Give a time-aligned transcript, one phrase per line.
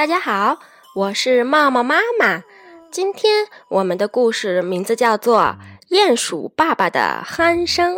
[0.00, 0.60] 大家好，
[0.94, 2.42] 我是茂茂妈妈。
[2.90, 5.58] 今天我们的故事名字叫做
[5.94, 7.96] 《鼹鼠爸爸的鼾声》。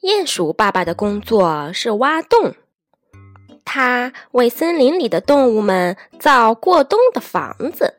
[0.00, 2.54] 鼹鼠爸爸的工作是挖洞，
[3.64, 7.94] 他为森林里的动物们造过冬的房子。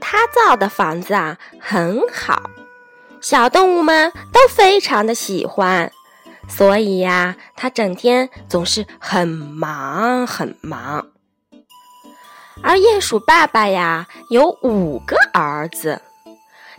[0.00, 2.44] 他造的房子啊很好，
[3.20, 5.92] 小动物们都非常的喜欢。
[6.48, 11.06] 所以呀，他整天总是很忙很忙。
[12.62, 16.00] 而鼹鼠爸爸呀，有五个儿子，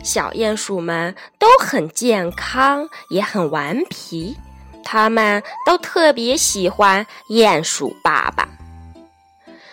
[0.02, 4.36] 小鼹鼠们都很健康，也很顽皮，
[4.84, 8.48] 他们都特别喜欢鼹鼠爸爸。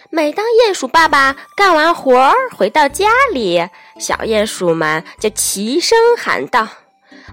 [0.09, 3.69] 每当鼹鼠爸爸干完活儿回到家里，
[3.99, 6.67] 小鼹鼠们就齐声喊道：“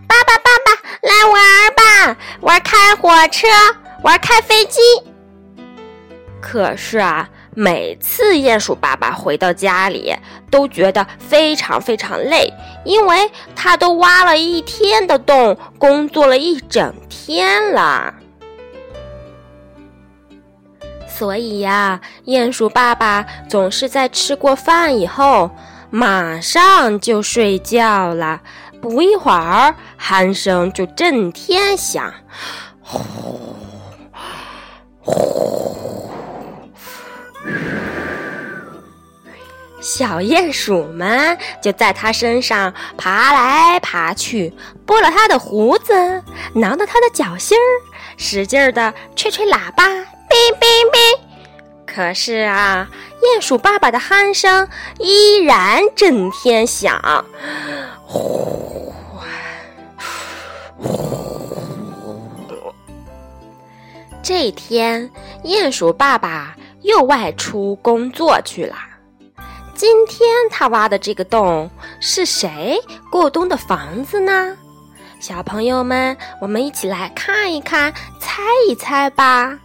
[0.08, 3.46] 爸爸，爸爸！”来玩吧，玩开火车，
[4.02, 4.80] 玩开飞机。
[6.40, 10.14] 可是啊，每次鼹鼠爸爸回到家里，
[10.50, 12.52] 都觉得非常非常累，
[12.84, 18.14] 因为他都挖了一天的洞，工作了一整天了。
[21.06, 25.50] 所以呀，鼹鼠爸爸总是在吃过饭以后，
[25.90, 28.40] 马上就睡觉了。
[28.80, 32.12] 不一会儿，鼾声就震天响，
[32.80, 33.00] 呼
[35.00, 36.10] 呼，
[39.80, 44.52] 小鼹鼠们就在它身上爬来爬去，
[44.86, 45.92] 拨了它的胡子，
[46.54, 47.70] 挠挠它的脚心儿，
[48.16, 51.18] 使劲儿的吹吹喇叭，哔哔哔。
[51.86, 52.88] 可是啊，
[53.22, 57.24] 鼹鼠爸爸的鼾声依然震天响，
[58.08, 58.92] 呼。
[64.22, 65.10] 这天，
[65.44, 68.74] 鼹鼠爸爸又外出工作去了。
[69.74, 71.70] 今天他挖的这个洞
[72.00, 72.80] 是谁
[73.12, 74.56] 过冬的房子呢？
[75.20, 79.58] 小朋友们，我们一起来看一看，猜一猜吧。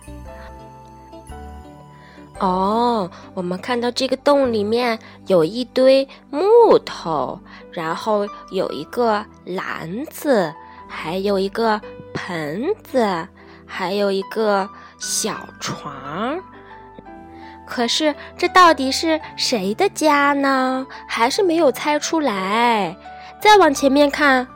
[2.44, 7.40] 哦，我们看到这个洞里面有一堆木头，
[7.72, 10.54] 然后有一个篮子，
[10.90, 11.80] 还有一个
[12.14, 13.28] 盆子。
[13.66, 16.40] 还有一个小床，
[17.66, 20.86] 可是这到底是谁的家呢？
[21.08, 22.96] 还是没有猜出来。
[23.42, 24.48] 再往前面看，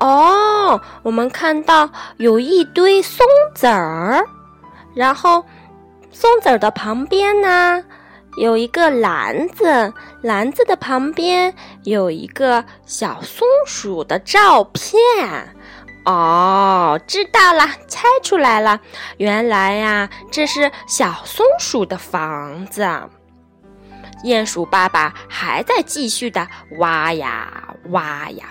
[0.00, 3.24] 哦，我们看到有一堆松
[3.54, 4.26] 子儿，
[4.94, 5.44] 然后
[6.18, 7.84] 松子儿的旁边呢
[8.38, 14.98] 有一个篮子，篮子的旁边有一个小松鼠的照片。
[16.06, 18.80] 哦，知道了，猜出来了，
[19.18, 22.88] 原来呀，这是小松鼠的房子。
[24.24, 26.48] 鼹鼠爸爸还在继续的
[26.78, 28.46] 挖呀挖呀。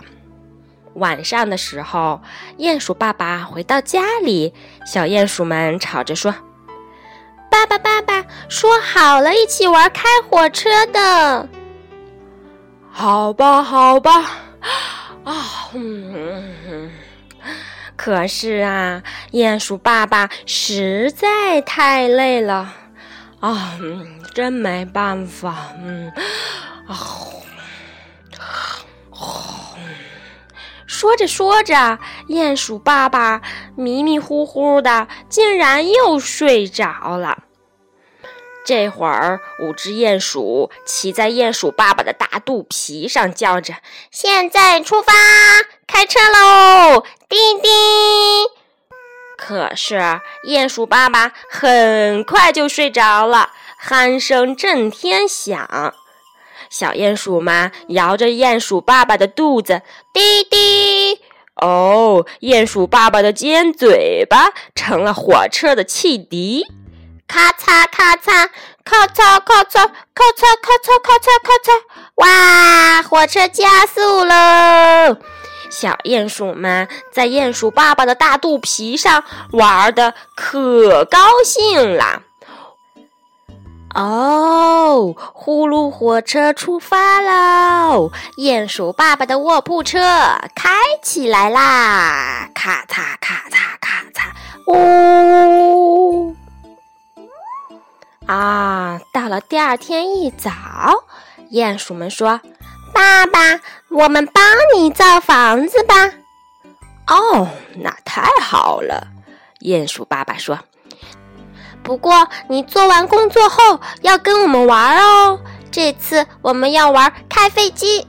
[0.94, 2.22] 晚上的时候，
[2.60, 4.54] 鼹鼠爸爸回到家里，
[4.86, 6.36] 小鼹鼠们吵着说
[7.56, 11.48] ：“爸爸，爸爸，说好了一起玩开火车的。”
[12.92, 14.12] 好吧，好吧，
[15.24, 16.92] 啊，嗯。
[17.96, 19.02] 可是啊，
[19.32, 22.74] 鼹鼠爸爸实在太累了，
[23.40, 23.80] 啊，
[24.34, 26.12] 真没办法，嗯，
[26.88, 26.98] 啊，
[30.86, 33.42] 说着说着，鼹鼠爸爸
[33.76, 37.44] 迷迷糊糊的，竟然又睡着了。
[38.66, 43.76] 这会儿，五只鼹鼠骑在鼹鼠爸爸的大肚皮上，叫着
[44.12, 45.14] ：“现在出发，
[45.86, 47.72] 开车喽！”叮叮。
[49.38, 53.52] 可是，鼹鼠爸爸很快就睡着了，
[53.88, 55.94] 鼾声震天响。
[56.70, 61.22] 小鼹鼠们摇着鼹鼠爸爸的肚子，滴滴。
[61.62, 66.66] 哦，鼹鼠爸爸的尖嘴巴成了火车的汽笛。
[67.28, 68.50] 咔嚓咔嚓，
[68.84, 71.82] 咔嚓咔嚓，咔嚓咔嚓咔嚓咔嚓！
[72.16, 75.18] 哇，火车加速喽！
[75.72, 82.22] 小鼹鼠们在鼹鼠爸爸的大肚皮上玩的可高兴了。
[83.96, 88.12] 哦，呼噜火车出发喽！
[88.38, 90.00] 鼹鼠爸爸的卧铺车
[90.54, 90.70] 开
[91.02, 92.50] 起来啦！
[92.54, 94.32] 咔嚓咔嚓咔嚓，
[94.68, 95.65] 呜！
[98.28, 100.52] 啊，到了第二天一早，
[101.52, 102.42] 鼹鼠们说
[102.92, 104.44] ：“爸爸，我们帮
[104.76, 106.12] 你造房子吧。”
[107.08, 109.08] 哦，那太好了，
[109.60, 110.58] 鼹鼠爸爸说
[111.84, 115.40] ：“不过你做完工作后要跟我们玩哦。
[115.70, 118.08] 这次我们要玩开飞机。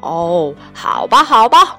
[0.00, 1.78] 哦，好吧，好吧。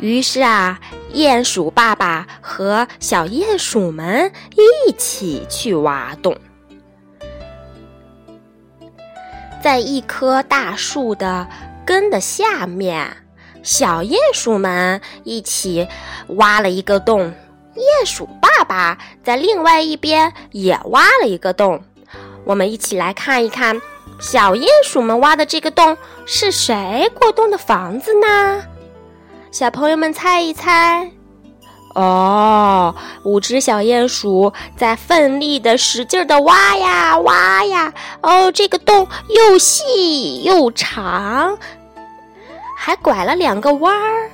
[0.00, 0.78] 于是啊，
[1.12, 6.36] 鼹鼠爸爸和小鼹鼠们一起去挖洞，
[9.60, 11.48] 在一棵大树的
[11.84, 13.16] 根的下面，
[13.64, 15.88] 小鼹鼠们一起
[16.28, 17.34] 挖了一个洞。
[17.74, 21.82] 鼹鼠爸爸在另外一边也挖了一个洞。
[22.44, 23.80] 我们一起来看一看，
[24.20, 28.62] 小鼹鼠们挖的这个洞是谁过冬的房子呢？
[29.50, 31.10] 小朋友们猜一猜，
[31.94, 41.56] 哦，五只小鼹鼠在奋力的、使劲的挖呀挖呀，哦，这个洞又细又长，
[42.76, 44.30] 还拐了两个弯儿，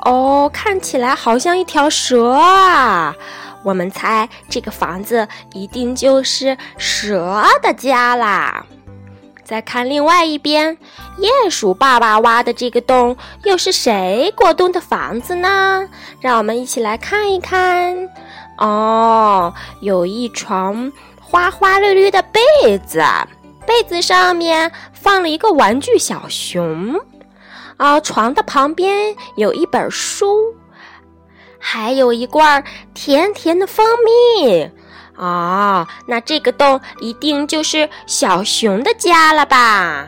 [0.00, 3.14] 哦，看起来好像一条蛇啊！
[3.62, 8.64] 我们猜这个房子一定就是蛇的家啦。
[9.44, 10.76] 再看另外一边，
[11.18, 15.88] 鼹鼠爸爸挖的这个洞又是谁过冬的房子呢？
[16.20, 18.08] 让我们一起来看一看。
[18.58, 22.40] 哦，有一床花花绿绿的被
[22.86, 23.02] 子，
[23.66, 26.98] 被子上面放了一个玩具小熊。
[27.76, 30.54] 啊，床的旁边有一本书，
[31.58, 32.64] 还有一罐
[32.94, 34.70] 甜甜的蜂蜜。
[35.16, 40.06] 啊，那这个洞一定就是小熊的家了吧？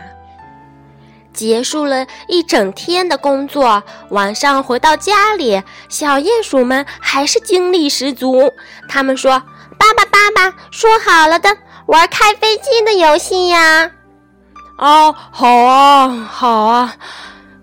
[1.33, 8.51] 结束了一整天的工作，晚上回到家里，小鼹鼠们还是精力十足。
[8.89, 9.43] 他们说
[9.79, 11.55] ：“爸爸，爸爸，说好了的，
[11.87, 13.91] 玩开飞机的游戏呀！”
[14.79, 16.95] 哦，好啊，好啊。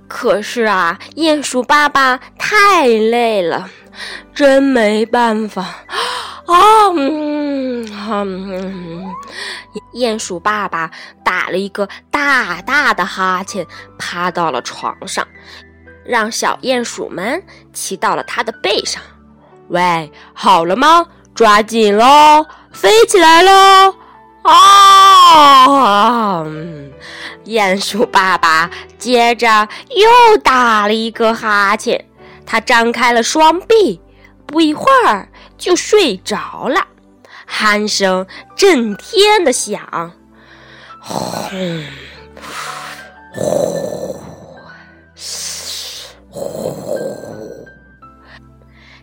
[0.07, 3.67] 可是啊，鼹鼠爸爸太累了，
[4.35, 5.65] 真没办法。
[6.45, 7.85] 啊，嗯，
[9.93, 10.91] 鼹鼠爸爸
[11.23, 13.65] 打了一个大大的哈欠，
[13.97, 15.25] 趴到了床上，
[16.05, 17.41] 让小鼹鼠们
[17.71, 19.01] 骑到了他的背上。
[19.69, 21.05] 喂，好了吗？
[21.33, 23.95] 抓紧喽，飞起来喽！
[24.43, 26.43] 啊，
[27.45, 32.05] 鼹鼠爸爸接着又打了一个哈欠，
[32.45, 34.01] 他张开了双臂，
[34.45, 35.29] 不一会儿。
[35.63, 36.87] 就睡着了，
[37.49, 40.11] 鼾声震天的响，
[40.99, 41.15] 呼
[43.31, 44.19] 呼
[46.29, 47.65] 呼，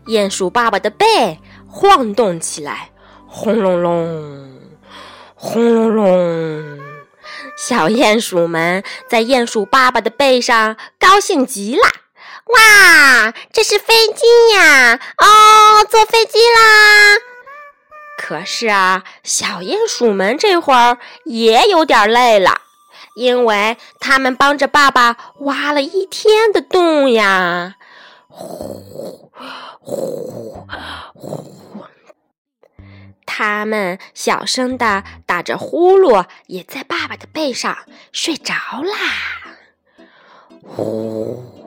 [0.05, 2.91] 鼹鼠爸爸的背晃动起来，
[3.27, 4.61] 轰隆隆，
[5.35, 6.79] 轰隆隆，
[7.57, 11.81] 小鼹鼠们在鼹鼠爸爸的背上高兴极了。
[12.55, 14.25] 哇，这是飞机
[14.55, 14.99] 呀！
[15.19, 17.17] 哦，坐飞机啦！
[18.19, 22.61] 可是啊，小鼹鼠们这会儿也有点累了，
[23.15, 27.77] 因为他们帮着爸爸挖了一天的洞呀。
[28.29, 29.31] 呼
[29.81, 30.67] 呼
[31.15, 31.47] 呼！
[33.27, 37.79] 他们小声的打着呼噜，也在爸爸的背上
[38.13, 38.97] 睡着啦。
[40.63, 40.85] 呼。
[40.85, 41.60] 呼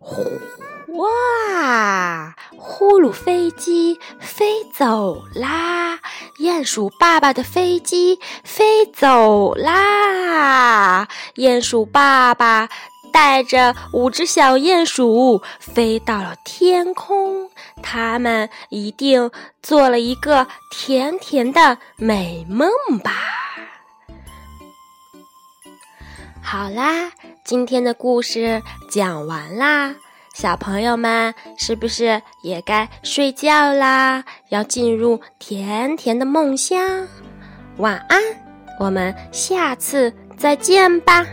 [0.00, 2.34] 哇！
[2.58, 6.00] 呼噜飞机飞走啦！
[6.38, 11.06] 鼹鼠爸爸的飞机飞走啦！
[11.36, 12.68] 鼹鼠爸爸
[13.12, 17.50] 带着五只小鼹鼠飞到了天空，
[17.82, 19.30] 他们一定
[19.62, 22.68] 做了一个甜甜的美梦
[23.02, 23.12] 吧。
[26.42, 27.12] 好啦。
[27.44, 29.94] 今天的故事讲完啦，
[30.34, 34.24] 小朋友们是不是也该睡觉啦？
[34.50, 37.08] 要进入甜甜的梦乡。
[37.78, 38.20] 晚安，
[38.78, 41.26] 我们下次再见吧。